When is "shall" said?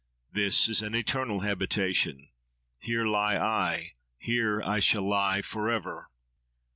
4.79-5.07